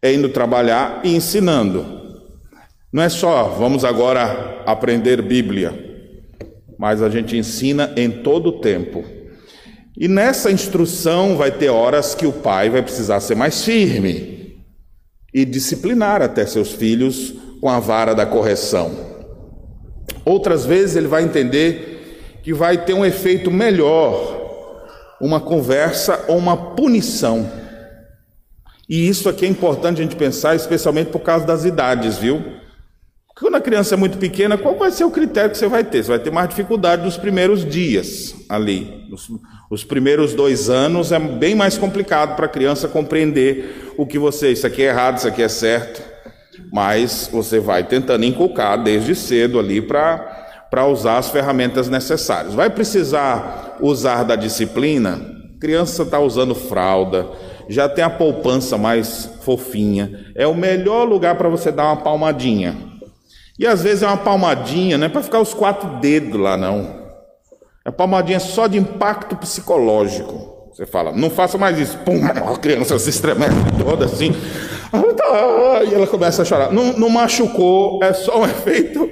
[0.00, 2.00] É indo trabalhar e ensinando.
[2.90, 5.72] Não é só vamos agora aprender Bíblia,
[6.78, 9.04] mas a gente ensina em todo o tempo.
[9.96, 14.56] E nessa instrução vai ter horas que o pai vai precisar ser mais firme
[15.34, 19.11] e disciplinar até seus filhos com a vara da correção.
[20.24, 24.40] Outras vezes ele vai entender que vai ter um efeito melhor,
[25.20, 27.50] uma conversa ou uma punição.
[28.88, 32.42] E isso aqui é importante a gente pensar, especialmente por causa das idades, viu?
[33.38, 36.04] Quando a criança é muito pequena, qual vai ser o critério que você vai ter?
[36.04, 39.08] Você vai ter mais dificuldade nos primeiros dias ali.
[39.10, 39.28] Os,
[39.70, 44.52] os primeiros dois anos é bem mais complicado para a criança compreender o que você,
[44.52, 46.11] isso aqui é errado, isso aqui é certo.
[46.72, 52.54] Mas você vai tentando inculcar desde cedo ali para usar as ferramentas necessárias.
[52.54, 55.20] Vai precisar usar da disciplina?
[55.60, 57.28] Criança está usando fralda,
[57.68, 60.32] já tem a poupança mais fofinha.
[60.34, 62.90] É o melhor lugar para você dar uma palmadinha
[63.58, 67.02] e às vezes é uma palmadinha, não é para ficar os quatro dedos lá, não.
[67.84, 70.70] É palmadinha só de impacto psicológico.
[70.72, 71.98] Você fala, não faça mais isso.
[71.98, 74.34] Pum, a criança se estremece toda assim.
[75.90, 76.72] E ela começa a chorar.
[76.72, 79.08] Não, não machucou, é só um efeito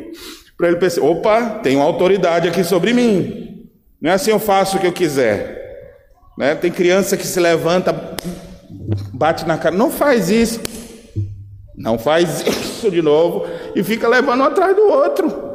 [0.56, 3.68] para ele pensar: opa, uma autoridade aqui sobre mim.
[4.00, 5.58] Não é assim eu faço o que eu quiser.
[6.38, 6.54] Né?
[6.54, 8.16] Tem criança que se levanta,
[9.12, 9.74] bate na cara.
[9.74, 10.60] Não faz isso.
[11.76, 15.50] Não faz isso de novo e fica levando um atrás do outro.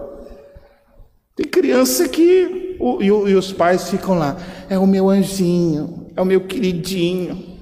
[1.36, 2.78] Tem criança que.
[3.02, 4.38] E os pais ficam lá.
[4.70, 7.55] É o meu anjinho, é o meu queridinho.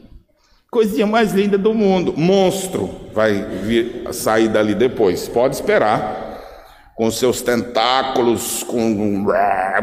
[0.74, 2.16] Coisinha mais linda do mundo.
[2.18, 5.28] Monstro vai vir, sair dali depois.
[5.28, 6.42] Pode esperar.
[6.96, 9.26] Com seus tentáculos, com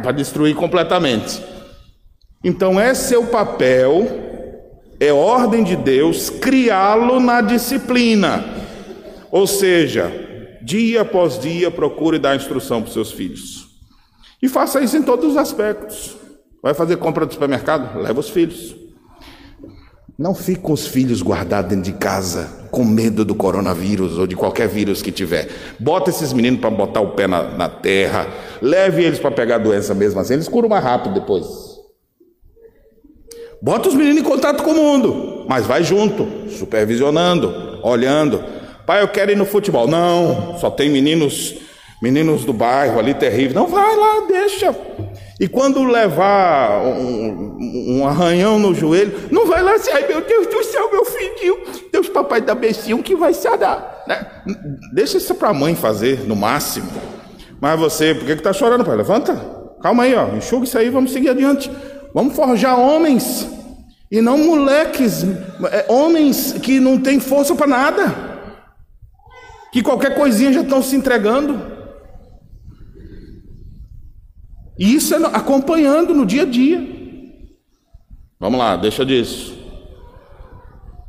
[0.03, 1.40] para destruir completamente.
[2.42, 4.09] Então, é o papel,
[4.98, 8.44] é ordem de Deus criá-lo na disciplina.
[9.31, 10.12] Ou seja,
[10.61, 13.68] dia após dia procure dar instrução para os seus filhos.
[14.42, 16.16] E faça isso em todos os aspectos.
[16.61, 17.96] Vai fazer compra do supermercado?
[18.00, 18.89] Leva os filhos.
[20.21, 24.37] Não fique com os filhos guardados dentro de casa, com medo do coronavírus ou de
[24.37, 25.49] qualquer vírus que tiver.
[25.79, 28.29] Bota esses meninos para botar o pé na, na terra.
[28.61, 30.35] Leve eles para pegar a doença mesmo assim.
[30.35, 31.47] Eles curam mais rápido depois.
[33.63, 38.45] Bota os meninos em contato com o mundo, mas vai junto, supervisionando, olhando.
[38.87, 39.89] Pai, eu quero ir no futebol.
[39.89, 41.55] Não, só tem meninos,
[42.03, 43.55] meninos do bairro ali terrível.
[43.55, 44.77] Não, vai lá, deixa.
[45.40, 47.57] E quando levar um,
[47.98, 51.57] um arranhão no joelho, não vai lá assim, ai meu Deus do céu, meu filhinho,
[51.90, 54.05] Deus papai da becinho que vai se dar.
[54.07, 54.26] Né?
[54.92, 56.90] Deixa isso para a mãe fazer, no máximo.
[57.59, 58.96] Mas você, por que está chorando, pai?
[58.96, 59.35] Levanta,
[59.83, 61.70] calma aí, ó, enxuga isso aí, vamos seguir adiante.
[62.12, 63.48] Vamos forjar homens,
[64.11, 65.24] e não moleques,
[65.70, 68.31] é, homens que não têm força para nada
[69.72, 71.80] que qualquer coisinha já estão se entregando.
[74.81, 76.83] E isso é acompanhando no dia a dia.
[78.40, 79.55] Vamos lá, deixa disso.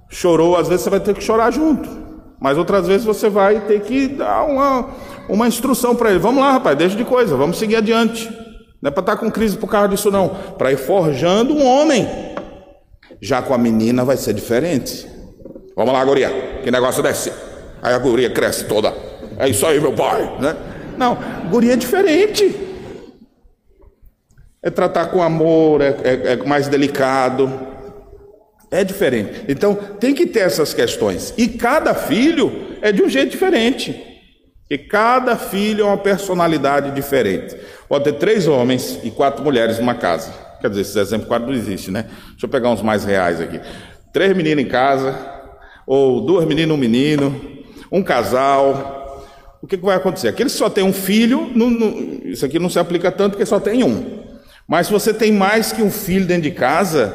[0.09, 1.89] Chorou, às vezes você vai ter que chorar junto.
[2.37, 4.89] Mas outras vezes você vai ter que dar uma,
[5.29, 6.19] uma instrução para ele.
[6.19, 8.29] Vamos lá, rapaz, deixa de coisa, vamos seguir adiante.
[8.81, 10.27] Não é para estar tá com crise por causa disso, não.
[10.57, 12.05] Para ir forjando um homem.
[13.21, 15.07] Já com a menina vai ser diferente.
[15.77, 17.31] Vamos lá, Guria, que negócio desse?
[17.81, 18.93] Aí a guria cresce toda.
[19.37, 20.57] É isso aí, meu pai, né?
[20.97, 21.17] Não,
[21.49, 22.70] guria é diferente.
[24.63, 27.51] É tratar com amor, é, é, é mais delicado.
[28.69, 29.45] É diferente.
[29.49, 31.33] Então, tem que ter essas questões.
[31.37, 34.11] E cada filho é de um jeito diferente.
[34.69, 37.57] E cada filho é uma personalidade diferente.
[37.89, 40.33] Pode ter três homens e quatro mulheres numa casa.
[40.61, 42.05] Quer dizer, esse exemplo quase não existe, né?
[42.29, 43.59] Deixa eu pegar uns mais reais aqui.
[44.13, 45.13] Três meninos em casa,
[45.85, 47.41] ou duas meninas e um menino,
[47.91, 49.27] um casal.
[49.61, 50.29] O que, que vai acontecer?
[50.29, 51.89] Aquele só tem um filho, não, não,
[52.23, 54.20] isso aqui não se aplica tanto porque só tem um.
[54.71, 57.13] Mas se você tem mais que um filho dentro de casa,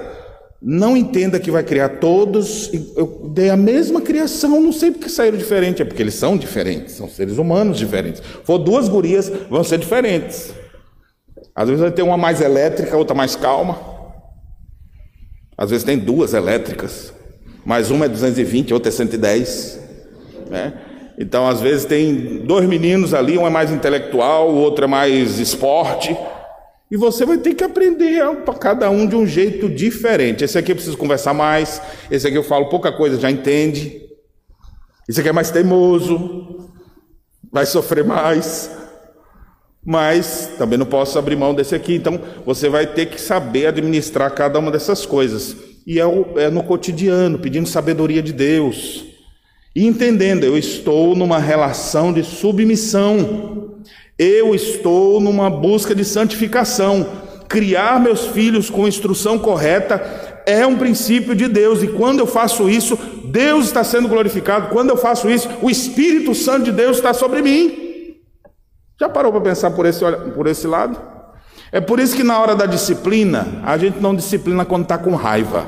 [0.61, 2.71] não entenda que vai criar todos.
[2.95, 6.97] Eu dei a mesma criação, não sei porque saíram diferentes, é porque eles são diferentes,
[6.97, 8.21] são seres humanos diferentes.
[8.45, 10.53] For duas gurias, vão ser diferentes.
[11.55, 13.81] Às vezes vai ter uma mais elétrica, outra mais calma.
[15.57, 17.11] Às vezes tem duas elétricas,
[17.65, 19.81] mas uma é 220, outra é 110.
[20.51, 20.75] Né?
[21.19, 25.39] Então, às vezes tem dois meninos ali, um é mais intelectual, o outro é mais
[25.39, 26.15] esporte.
[26.91, 30.45] E você vai ter que aprender para cada um de um jeito diferente.
[30.45, 34.03] Esse aqui eu preciso conversar mais, esse aqui eu falo pouca coisa, já entende.
[35.09, 36.71] Esse aqui é mais teimoso,
[37.53, 38.71] vai sofrer mais
[39.87, 41.95] mas também não posso abrir mão desse aqui.
[41.95, 45.57] Então você vai ter que saber administrar cada uma dessas coisas.
[45.87, 46.05] E é,
[46.39, 49.05] é no cotidiano, pedindo sabedoria de Deus.
[49.77, 53.77] E entendendo, eu estou numa relação de submissão.
[54.19, 57.07] Eu estou numa busca de santificação.
[57.49, 62.69] Criar meus filhos com instrução correta é um princípio de Deus, e quando eu faço
[62.69, 64.69] isso, Deus está sendo glorificado.
[64.69, 68.17] Quando eu faço isso, o Espírito Santo de Deus está sobre mim.
[68.99, 70.03] Já parou para pensar por esse,
[70.35, 70.99] por esse lado?
[71.71, 75.15] É por isso que na hora da disciplina, a gente não disciplina quando está com
[75.15, 75.67] raiva.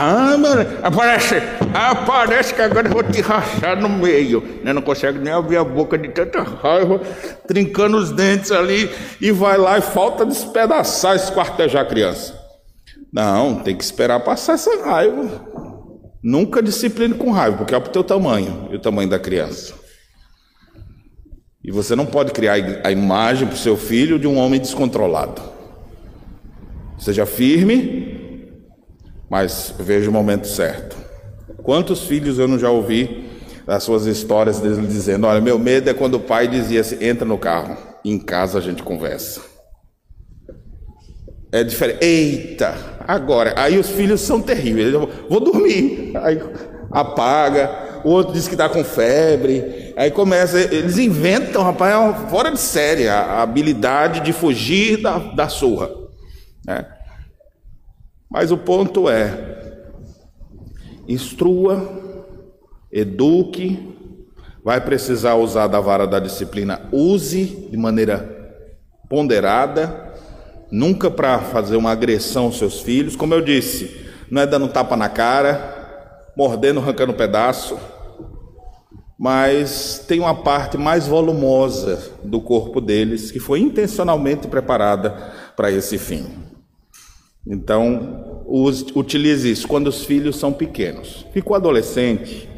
[0.00, 1.42] Ah, mano, aparece,
[1.74, 4.40] aparece que agora eu vou te rachar no meio.
[4.62, 4.72] Né?
[4.72, 7.00] Não consegue nem abrir a boca de tanta raiva,
[7.48, 8.88] trincando os dentes ali,
[9.20, 12.38] e vai lá e falta despedaçar, esquartejar a criança.
[13.12, 15.44] Não, tem que esperar passar essa raiva.
[16.22, 19.74] Nunca discipline com raiva, porque é para o teu tamanho e o tamanho da criança.
[21.64, 25.42] E você não pode criar a imagem para o seu filho de um homem descontrolado.
[27.00, 28.17] Seja firme,
[29.30, 30.96] mas veja o momento certo.
[31.62, 33.28] Quantos filhos eu não já ouvi
[33.66, 37.24] as suas histórias dele dizendo: Olha, meu medo é quando o pai dizia assim: entra
[37.24, 39.40] no carro, em casa a gente conversa.
[41.50, 42.04] É diferente.
[42.04, 42.74] Eita,
[43.06, 43.54] agora.
[43.56, 44.92] Aí os filhos são terríveis.
[44.92, 46.12] Eu vou dormir.
[46.16, 46.40] Aí
[46.90, 49.92] apaga o outro diz que está com febre.
[49.96, 55.18] Aí começa, eles inventam, rapaz, é fora de série a, a habilidade de fugir da,
[55.18, 55.90] da surra.
[56.66, 56.86] Né?
[58.30, 59.84] Mas o ponto é:
[61.08, 61.88] instrua,
[62.92, 63.96] eduque,
[64.62, 68.36] vai precisar usar da vara da disciplina, use de maneira
[69.08, 70.12] ponderada,
[70.70, 74.96] nunca para fazer uma agressão aos seus filhos, como eu disse, não é dando tapa
[74.96, 77.78] na cara, mordendo, arrancando pedaço,
[79.18, 85.98] mas tem uma parte mais volumosa do corpo deles que foi intencionalmente preparada para esse
[85.98, 86.47] fim.
[87.46, 88.44] Então,
[88.94, 91.26] utilize isso quando os filhos são pequenos.
[91.32, 92.48] Ficou adolescente,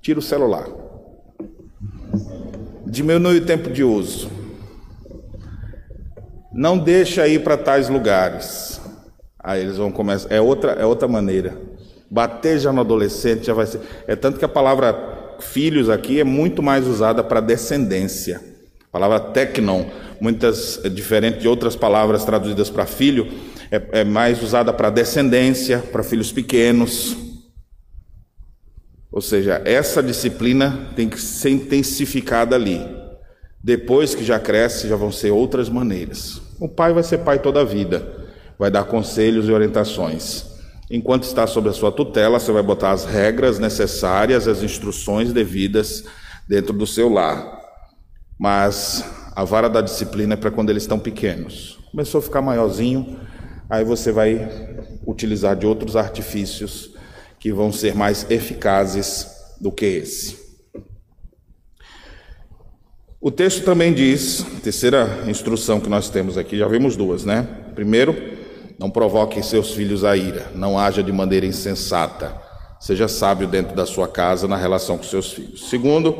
[0.00, 0.66] tira o celular.
[2.86, 4.30] Diminui o tempo de uso.
[6.52, 8.80] Não deixa ir para tais lugares.
[9.38, 10.32] Aí eles vão começar.
[10.34, 11.56] É outra, é outra maneira.
[12.10, 13.80] Bater já no adolescente já vai ser.
[14.06, 18.40] É tanto que a palavra filhos aqui é muito mais usada para descendência.
[18.88, 19.84] A palavra tecnon,
[20.20, 23.28] muitas é diferente de outras palavras traduzidas para filho,
[23.70, 27.16] é, é mais usada para descendência, para filhos pequenos.
[29.12, 32.80] Ou seja, essa disciplina tem que ser intensificada ali.
[33.62, 36.40] Depois que já cresce, já vão ser outras maneiras.
[36.58, 38.26] O pai vai ser pai toda a vida,
[38.58, 40.46] vai dar conselhos e orientações.
[40.90, 46.04] Enquanto está sob a sua tutela, você vai botar as regras necessárias, as instruções devidas
[46.48, 47.60] dentro do seu lar.
[48.38, 49.04] Mas
[49.36, 51.78] a vara da disciplina é para quando eles estão pequenos.
[51.90, 53.18] Começou a ficar maiorzinho,
[53.70, 54.50] aí você vai
[55.06, 56.90] utilizar de outros artifícios
[57.38, 59.28] que vão ser mais eficazes
[59.60, 60.38] do que esse.
[63.20, 67.46] O texto também diz, terceira instrução que nós temos aqui, já vimos duas, né?
[67.74, 68.16] Primeiro,
[68.78, 72.34] não provoque seus filhos a ira, não haja de maneira insensata.
[72.80, 75.68] Seja sábio dentro da sua casa na relação com seus filhos.
[75.68, 76.16] Segundo,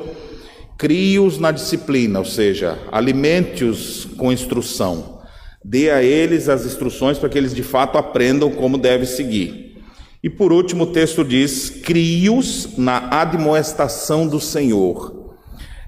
[0.76, 5.09] crie-os na disciplina, ou seja, alimente-os com instrução.
[5.64, 9.82] Dê a eles as instruções para que eles de fato aprendam como deve seguir.
[10.22, 15.20] E por último, o texto diz: crie-os na admoestação do Senhor.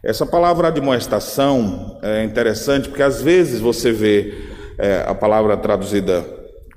[0.02, 4.34] Essa palavra admoestação é interessante porque às vezes você vê
[4.78, 6.24] é, a palavra traduzida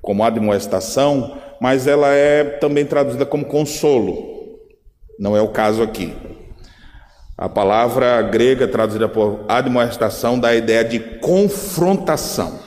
[0.02, 4.36] como admoestação, mas ela é também traduzida como consolo.
[5.18, 6.14] Não é o caso aqui.
[7.38, 12.60] A palavra grega traduzida por admoestação dá a ideia de confrontação,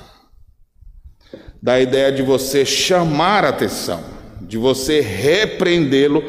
[1.63, 4.01] dá a ideia de você chamar atenção,
[4.41, 6.23] de você repreendê-lo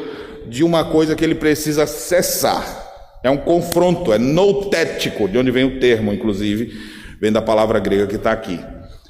[0.46, 2.88] de uma coisa que ele precisa cessar.
[3.22, 6.72] É um confronto, é noutético, de onde vem o termo, inclusive,
[7.20, 8.58] vem da palavra grega que está aqui.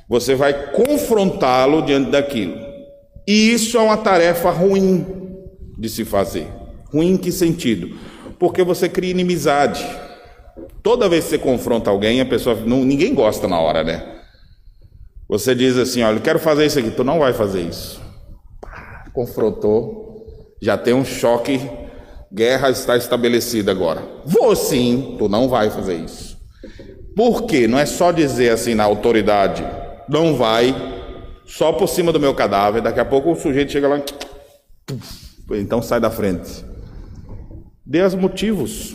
[0.08, 2.58] Você vai confrontá-lo diante daquilo.
[3.26, 5.06] E isso é uma tarefa ruim
[5.78, 6.48] de se fazer.
[6.92, 7.96] Ruim em que sentido?
[8.38, 9.86] Porque você cria inimizade.
[10.82, 12.56] Toda vez que você confronta alguém, a pessoa.
[12.56, 14.19] Não, ninguém gosta na hora, né?
[15.30, 17.98] Você diz assim: olha, eu quero fazer isso aqui, tu não vai fazer isso.
[19.14, 20.26] Confrontou,
[20.60, 21.58] já tem um choque
[22.32, 24.04] Guerra está estabelecida agora.
[24.24, 26.38] Vou sim, tu não vai fazer isso.
[27.16, 27.66] Por quê?
[27.66, 29.66] Não é só dizer assim na autoridade,
[30.08, 30.72] não vai,
[31.44, 34.00] só por cima do meu cadáver, daqui a pouco o sujeito chega lá,
[35.50, 36.64] então sai da frente.
[37.84, 38.94] Dê os motivos.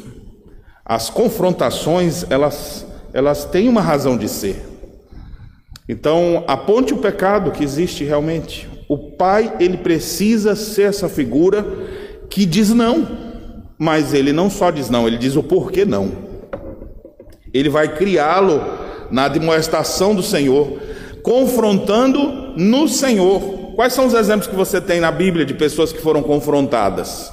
[0.85, 4.63] As confrontações, elas, elas têm uma razão de ser.
[5.87, 8.67] Então, aponte o pecado que existe realmente.
[8.89, 11.65] O pai, ele precisa ser essa figura
[12.29, 13.07] que diz não.
[13.77, 16.11] Mas ele não só diz não, ele diz o porquê não.
[17.53, 18.61] Ele vai criá-lo
[19.11, 20.79] na demonstração do Senhor,
[21.21, 23.73] confrontando no Senhor.
[23.75, 27.31] Quais são os exemplos que você tem na Bíblia de pessoas que foram confrontadas?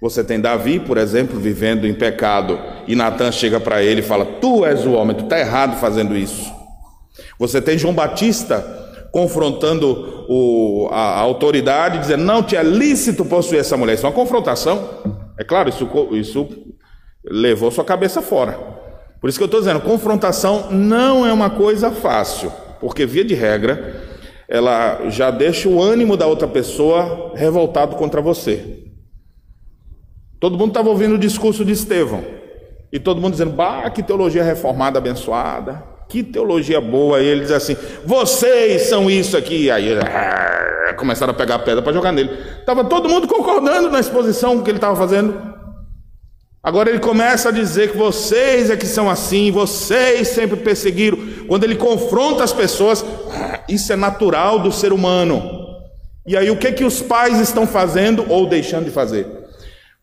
[0.00, 4.24] Você tem Davi, por exemplo, vivendo em pecado, e Natan chega para ele e fala:
[4.24, 6.55] Tu és o homem, tu está errado fazendo isso.
[7.38, 13.60] Você tem João Batista confrontando o, a, a, autoridade, dizendo: Não te é lícito possuir
[13.60, 13.94] essa mulher.
[13.94, 14.88] Isso é uma confrontação.
[15.38, 16.48] É claro, isso, isso
[17.24, 18.58] levou sua cabeça fora.
[19.20, 23.34] Por isso que eu estou dizendo, confrontação não é uma coisa fácil, porque via de
[23.34, 24.04] regra,
[24.48, 28.84] ela já deixa o ânimo da outra pessoa revoltado contra você.
[30.38, 32.22] Todo mundo estava ouvindo o discurso de Estevão,
[32.92, 37.20] e todo mundo dizendo, bah, que teologia reformada abençoada, que teologia boa.
[37.20, 39.70] Ele diz assim: vocês são isso aqui.
[39.70, 42.30] Aí ah, começaram a pegar pedra para jogar nele.
[42.58, 45.56] Estava todo mundo concordando na exposição que ele estava fazendo.
[46.62, 51.18] Agora ele começa a dizer que vocês é que são assim, vocês sempre perseguiram.
[51.46, 55.64] Quando ele confronta as pessoas, ah, isso é natural do ser humano.
[56.26, 59.35] E aí o que que os pais estão fazendo ou deixando de fazer?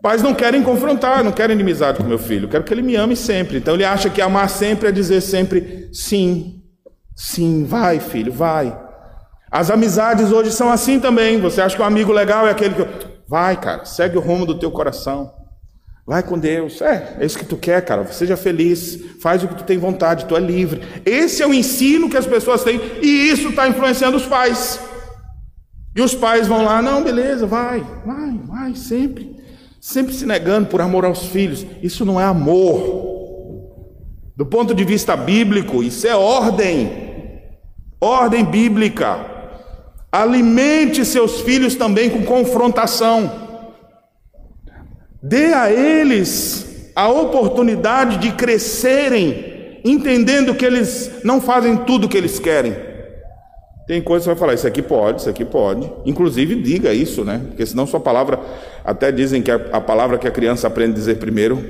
[0.04, 3.16] Pais não querem confrontar, não querem inimizade com meu filho, quero que ele me ame
[3.16, 3.56] sempre.
[3.56, 6.62] Então ele acha que amar sempre é dizer sempre sim,
[7.16, 8.78] sim, vai filho, vai.
[9.50, 11.40] As amizades hoje são assim também.
[11.40, 12.86] Você acha que um amigo legal é aquele que.
[13.30, 15.32] Vai, cara, segue o rumo do teu coração.
[16.06, 16.82] Vai com Deus.
[16.82, 18.06] É, é isso que tu quer, cara.
[18.08, 19.00] Seja feliz.
[19.22, 20.82] Faz o que tu tem vontade, tu é livre.
[21.06, 24.82] Esse é o ensino que as pessoas têm e isso está influenciando os pais.
[25.96, 29.33] E os pais vão lá, não, beleza, vai, vai, vai, sempre
[29.84, 31.66] sempre se negando por amor aos filhos.
[31.82, 33.12] Isso não é amor.
[34.34, 37.42] Do ponto de vista bíblico, isso é ordem.
[38.00, 39.26] Ordem bíblica.
[40.10, 43.30] Alimente seus filhos também com confrontação.
[45.22, 52.18] Dê a eles a oportunidade de crescerem, entendendo que eles não fazem tudo o que
[52.18, 52.93] eles querem.
[53.88, 55.92] Tem coisas que vai falar, isso aqui pode, isso aqui pode.
[56.06, 57.42] Inclusive, diga isso, né?
[57.48, 58.40] Porque senão sua palavra,
[58.84, 61.62] até dizem que a, a palavra que a criança aprende a dizer primeiro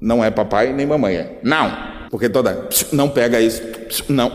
[0.00, 1.94] não é papai nem mamãe, é não.
[2.10, 3.62] Porque toda, não pega isso,
[4.08, 4.30] não,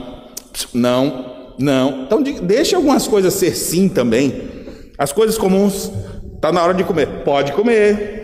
[0.74, 2.04] não, não.
[2.04, 4.50] Então, deixe algumas coisas ser sim também.
[4.98, 5.90] As coisas comuns,
[6.36, 7.24] está na hora de comer.
[7.24, 8.20] Pode comer.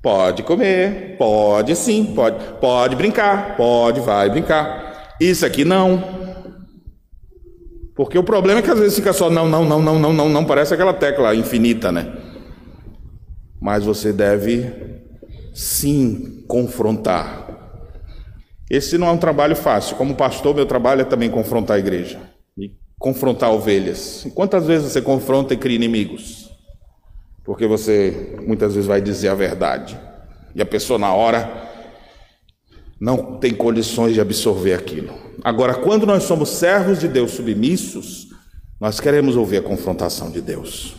[0.00, 5.16] Pode comer, pode sim, pode, pode brincar, pode, vai brincar.
[5.20, 6.37] Isso aqui não.
[7.98, 10.28] Porque o problema é que às vezes fica só não, não, não, não, não, não,
[10.28, 12.14] não, parece aquela tecla infinita, né?
[13.60, 14.72] Mas você deve
[15.52, 17.74] sim confrontar.
[18.70, 19.96] Esse não é um trabalho fácil.
[19.96, 22.20] Como pastor, meu trabalho é também confrontar a igreja
[22.56, 22.70] e
[23.00, 24.24] confrontar ovelhas.
[24.24, 26.52] E quantas vezes você confronta e cria inimigos?
[27.44, 29.98] Porque você muitas vezes vai dizer a verdade
[30.54, 31.67] e a pessoa na hora
[33.00, 35.14] não tem condições de absorver aquilo.
[35.44, 38.28] Agora, quando nós somos servos de Deus submissos,
[38.80, 40.96] nós queremos ouvir a confrontação de Deus.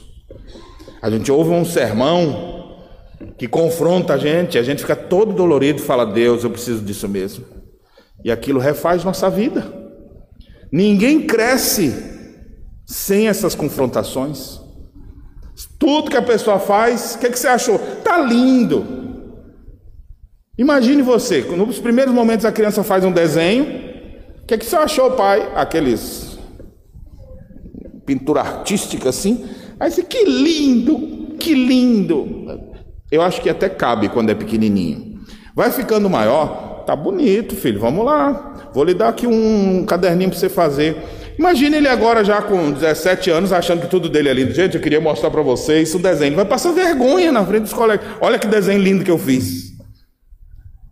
[1.01, 2.59] A gente ouve um sermão
[3.37, 7.07] que confronta a gente, a gente fica todo dolorido e fala: Deus, eu preciso disso
[7.07, 7.45] mesmo.
[8.23, 9.73] E aquilo refaz nossa vida.
[10.71, 11.93] Ninguém cresce
[12.85, 14.59] sem essas confrontações.
[15.77, 17.79] Tudo que a pessoa faz, o que, que você achou?
[18.03, 18.98] Tá lindo.
[20.59, 23.63] Imagine você, nos primeiros momentos a criança faz um desenho.
[24.43, 25.53] O que, é que você achou, pai?
[25.55, 26.37] Aqueles
[28.05, 29.45] pintura artística assim.
[29.79, 32.59] Aí você, que lindo, que lindo.
[33.09, 35.21] Eu acho que até cabe quando é pequenininho.
[35.55, 37.79] Vai ficando maior, tá bonito, filho.
[37.79, 38.69] Vamos lá.
[38.73, 40.97] Vou lhe dar aqui um caderninho para você fazer.
[41.37, 44.51] Imagine ele agora já com 17 anos, achando que tudo dele é lindo.
[44.51, 46.35] Gente, eu queria mostrar para vocês um desenho.
[46.35, 48.05] Vai passar vergonha na frente dos colegas.
[48.19, 49.68] Olha que desenho lindo que eu fiz.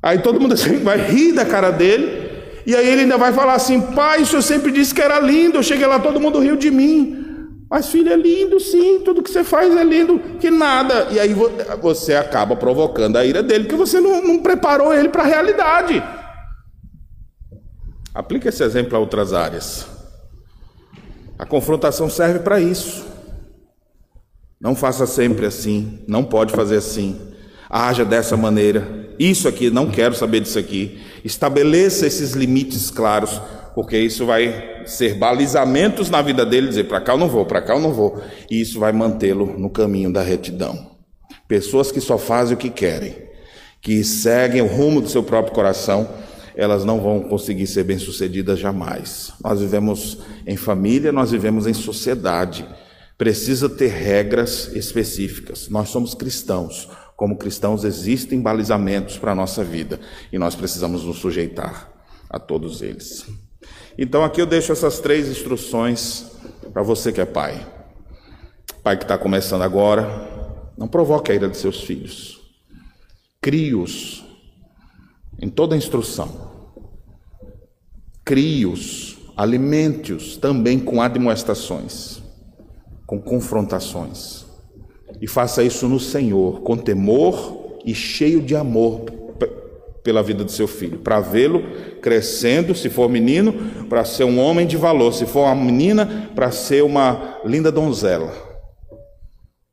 [0.02, 2.28] Aí todo mundo assim vai rir da cara dele.
[2.66, 5.58] E aí ele ainda vai falar assim: pai, o senhor sempre disse que era lindo.
[5.58, 7.26] Eu cheguei lá, todo mundo riu de mim.
[7.70, 11.08] Mas filho, é lindo sim, tudo que você faz é lindo, que nada.
[11.12, 11.36] E aí
[11.82, 16.02] você acaba provocando a ira dele, porque você não, não preparou ele para a realidade.
[18.14, 19.86] Aplique esse exemplo a outras áreas.
[21.38, 23.06] A confrontação serve para isso.
[24.60, 27.20] Não faça sempre assim, não pode fazer assim.
[27.70, 29.07] Haja dessa maneira.
[29.20, 31.00] Isso aqui, não quero saber disso aqui.
[31.24, 33.42] Estabeleça esses limites claros,
[33.74, 37.62] porque isso vai ser balizamentos na vida dele, dizer para cá eu não vou, para
[37.62, 38.22] cá eu não vou.
[38.50, 40.92] E isso vai mantê-lo no caminho da retidão.
[41.48, 43.16] Pessoas que só fazem o que querem,
[43.82, 46.08] que seguem o rumo do seu próprio coração,
[46.56, 49.32] elas não vão conseguir ser bem-sucedidas jamais.
[49.44, 52.66] Nós vivemos em família, nós vivemos em sociedade.
[53.16, 55.70] Precisa ter regras específicas.
[55.70, 56.90] Nós somos cristãos.
[57.18, 60.00] Como cristãos, existem balizamentos para a nossa vida
[60.32, 61.92] e nós precisamos nos sujeitar
[62.30, 63.26] a todos eles.
[63.98, 66.28] Então, aqui eu deixo essas três instruções
[66.72, 67.66] para você que é pai.
[68.84, 72.40] Pai que está começando agora, não provoque a ira de seus filhos.
[73.42, 74.24] Crie-os
[75.42, 76.72] em toda a instrução.
[78.24, 82.22] Crie-os, alimente-os também com admoestações,
[83.08, 84.47] com confrontações.
[85.22, 89.06] E faça isso no Senhor, com temor e cheio de amor
[90.04, 91.62] pela vida do seu filho, para vê-lo
[92.02, 93.54] crescendo, se for menino,
[93.90, 98.32] para ser um homem de valor, se for uma menina, para ser uma linda donzela.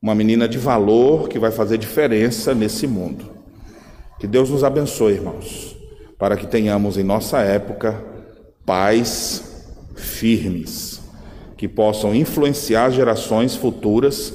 [0.02, 3.24] Uma menina de valor que vai fazer diferença nesse mundo.
[4.18, 5.76] Que Deus nos abençoe, irmãos,
[6.18, 8.02] para que tenhamos em nossa época
[8.66, 9.64] pais
[9.94, 11.00] firmes,
[11.56, 14.34] que possam influenciar gerações futuras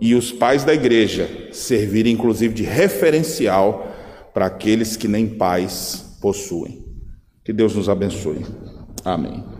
[0.00, 3.92] e os pais da igreja servirem inclusive de referencial
[4.32, 6.84] para aqueles que nem pais possuem.
[7.44, 8.44] Que Deus nos abençoe.
[9.04, 9.59] Amém.